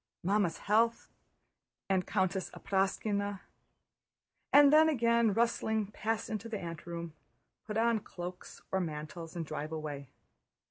Mamma's 0.23 0.57
health... 0.57 1.11
and 1.87 2.07
Countess 2.07 2.49
Apráksina..." 2.55 3.41
and 4.51 4.73
then, 4.73 4.89
again 4.89 5.31
rustling, 5.31 5.91
pass 5.91 6.27
into 6.27 6.49
the 6.49 6.57
anteroom, 6.57 7.13
put 7.67 7.77
on 7.77 7.99
cloaks 7.99 8.63
or 8.71 8.79
mantles, 8.79 9.35
and 9.35 9.45
drive 9.45 9.71
away. 9.71 10.09